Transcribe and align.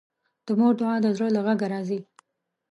د 0.45 0.47
مور 0.59 0.73
دعا 0.79 0.95
د 1.03 1.07
زړه 1.15 1.27
له 1.35 1.41
غږه 1.45 1.67
راځي 1.73 1.99